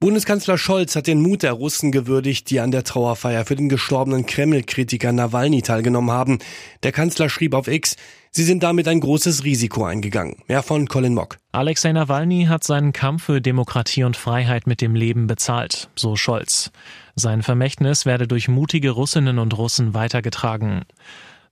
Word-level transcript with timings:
Bundeskanzler 0.00 0.58
Scholz 0.58 0.94
hat 0.94 1.08
den 1.08 1.20
Mut 1.20 1.42
der 1.42 1.54
Russen 1.54 1.90
gewürdigt, 1.90 2.50
die 2.50 2.60
an 2.60 2.70
der 2.70 2.84
Trauerfeier 2.84 3.44
für 3.44 3.56
den 3.56 3.68
gestorbenen 3.68 4.26
Kreml-Kritiker 4.26 5.10
Nawalny 5.10 5.60
teilgenommen 5.60 6.12
haben. 6.12 6.38
Der 6.84 6.92
Kanzler 6.92 7.28
schrieb 7.28 7.52
auf 7.52 7.66
X, 7.66 7.96
sie 8.30 8.44
sind 8.44 8.62
damit 8.62 8.86
ein 8.86 9.00
großes 9.00 9.42
Risiko 9.42 9.84
eingegangen. 9.84 10.36
Mehr 10.46 10.62
von 10.62 10.86
Colin 10.86 11.14
Mock. 11.14 11.38
Alexei 11.50 11.90
Nawalny 11.90 12.44
hat 12.44 12.62
seinen 12.62 12.92
Kampf 12.92 13.24
für 13.24 13.40
Demokratie 13.40 14.04
und 14.04 14.16
Freiheit 14.16 14.68
mit 14.68 14.80
dem 14.80 14.94
Leben 14.94 15.26
bezahlt, 15.26 15.88
so 15.96 16.14
Scholz. 16.14 16.70
Sein 17.16 17.42
Vermächtnis 17.42 18.06
werde 18.06 18.28
durch 18.28 18.46
mutige 18.46 18.90
Russinnen 18.90 19.40
und 19.40 19.58
Russen 19.58 19.94
weitergetragen. 19.94 20.84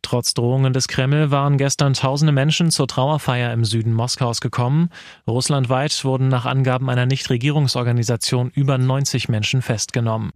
Trotz 0.07 0.35
Drohungen 0.35 0.73
des 0.73 0.87
Kreml 0.87 1.33
waren 1.33 1.59
gestern 1.59 1.93
tausende 1.93 2.31
Menschen 2.31 2.71
zur 2.71 2.87
Trauerfeier 2.87 3.53
im 3.53 3.65
Süden 3.65 3.93
Moskaus 3.93 4.41
gekommen. 4.41 4.91
Russlandweit 5.27 6.05
wurden 6.05 6.29
nach 6.29 6.47
Angaben 6.47 6.89
einer 6.89 7.07
Nichtregierungsorganisation 7.07 8.53
über 8.55 8.79
90 8.79 9.29
Menschen 9.29 9.63
festgenommen. 9.63 10.31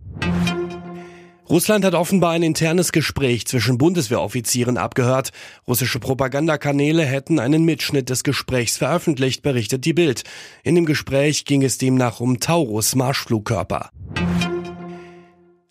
Russland 1.48 1.84
hat 1.84 1.94
offenbar 1.94 2.32
ein 2.32 2.42
internes 2.42 2.90
Gespräch 2.90 3.46
zwischen 3.46 3.78
Bundeswehroffizieren 3.78 4.76
abgehört. 4.76 5.30
Russische 5.68 6.00
Propagandakanäle 6.00 7.04
hätten 7.04 7.38
einen 7.38 7.64
Mitschnitt 7.64 8.10
des 8.10 8.24
Gesprächs 8.24 8.76
veröffentlicht, 8.76 9.42
berichtet 9.42 9.84
die 9.84 9.92
Bild. 9.92 10.24
In 10.64 10.74
dem 10.74 10.84
Gespräch 10.84 11.44
ging 11.44 11.62
es 11.62 11.78
demnach 11.78 12.18
um 12.18 12.40
Taurus 12.40 12.96
Marschflugkörper. 12.96 13.90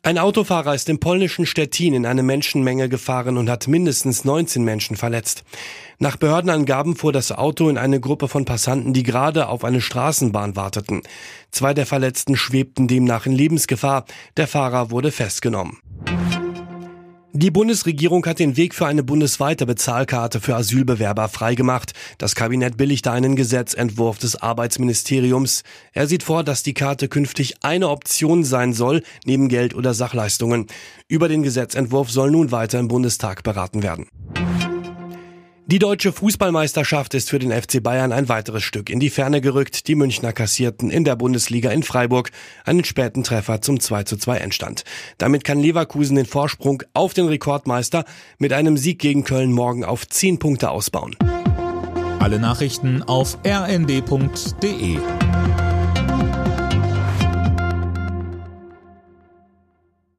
Ein 0.02 0.18
Autofahrer 0.18 0.74
ist 0.74 0.88
im 0.88 1.02
polnischen 1.02 1.46
Stettin 1.46 1.94
in 1.94 2.06
eine 2.06 2.24
Menschenmenge 2.24 2.88
gefahren 2.88 3.36
und 3.36 3.50
hat 3.50 3.68
mindestens 3.68 4.24
19 4.24 4.64
Menschen 4.64 4.96
verletzt. 4.96 5.44
Nach 5.98 6.16
Behördenangaben 6.16 6.96
fuhr 6.96 7.12
das 7.12 7.34
Auto 7.34 7.68
in 7.68 7.78
eine 7.78 8.00
Gruppe 8.00 8.30
von 8.30 8.46
Passanten, 8.46 8.94
die 8.94 9.04
gerade 9.04 9.50
auf 9.50 9.66
eine 9.66 9.82
Straßenbahn 9.82 10.56
warteten. 10.56 11.02
Zwei 11.52 11.74
der 11.74 11.86
Verletzten 11.86 12.38
schwebten 12.38 12.88
demnach 12.88 13.26
in 13.26 13.34
Lebensgefahr. 13.34 14.06
Der 14.38 14.48
Fahrer 14.48 14.90
wurde 14.90 15.12
festgenommen. 15.12 15.80
Die 17.34 17.52
Bundesregierung 17.52 18.26
hat 18.26 18.40
den 18.40 18.58
Weg 18.58 18.74
für 18.74 18.88
eine 18.88 19.04
bundesweite 19.04 19.68
Bezahlkarte 19.68 20.42
für 20.42 20.56
Asylbewerber 20.56 21.30
freigemacht. 21.30 21.94
Das 22.18 22.34
Kabinett 22.34 22.76
billigte 22.76 23.12
einen 23.12 23.36
Gesetzentwurf 23.36 24.18
des 24.18 24.42
Arbeitsministeriums. 24.42 25.62
Er 25.94 26.08
sieht 26.08 26.24
vor, 26.24 26.44
dass 26.44 26.64
die 26.64 26.74
Karte 26.74 27.08
künftig 27.08 27.58
eine 27.62 27.90
Option 27.90 28.44
sein 28.44 28.74
soll, 28.74 29.04
neben 29.26 29.48
Geld 29.48 29.76
oder 29.76 29.94
Sachleistungen. 29.94 30.66
Über 31.08 31.28
den 31.28 31.44
Gesetzentwurf 31.44 32.10
soll 32.10 32.32
nun 32.32 32.52
weiter 32.52 32.80
im 32.80 32.88
Bundestag 32.88 33.44
beraten 33.44 33.84
werden. 33.84 34.08
Die 35.72 35.78
deutsche 35.78 36.12
Fußballmeisterschaft 36.12 37.14
ist 37.14 37.30
für 37.30 37.38
den 37.38 37.52
FC 37.52 37.84
Bayern 37.84 38.12
ein 38.12 38.28
weiteres 38.28 38.64
Stück 38.64 38.90
in 38.90 39.00
die 39.00 39.12
Ferne 39.12 39.40
gerückt. 39.40 39.88
Die 39.88 39.94
Münchner 39.94 40.34
kassierten 40.34 40.90
in 40.90 41.04
der 41.04 41.16
Bundesliga 41.16 41.70
in 41.70 41.84
Freiburg 41.84 42.32
einen 42.66 42.84
späten 42.84 43.24
Treffer 43.24 43.62
zum 43.62 43.80
2 43.80 44.02
zu 44.06 44.18
2 44.18 44.38
Endstand. 44.38 44.84
Damit 45.20 45.44
kann 45.44 45.60
Leverkusen 45.60 46.16
den 46.16 46.26
Vorsprung 46.26 46.82
auf 46.96 47.14
den 47.14 47.28
Rekordmeister 47.28 48.06
mit 48.40 48.52
einem 48.52 48.78
Sieg 48.78 48.98
gegen 48.98 49.24
Köln 49.24 49.52
morgen 49.52 49.86
auf 49.86 50.08
10 50.08 50.40
Punkte 50.40 50.72
ausbauen. 50.72 51.16
Alle 52.18 52.40
Nachrichten 52.40 53.04
auf 53.04 53.38
rnd.de 53.46 54.98